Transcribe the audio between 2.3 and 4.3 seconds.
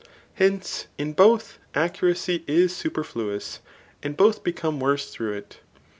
is super fluous, and